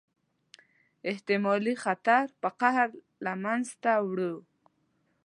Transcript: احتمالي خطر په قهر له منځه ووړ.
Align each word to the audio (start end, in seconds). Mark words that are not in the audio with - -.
احتمالي 1.11 1.73
خطر 1.83 2.25
په 2.41 2.49
قهر 2.59 2.89
له 3.25 3.33
منځه 3.43 3.93
ووړ. 4.05 4.19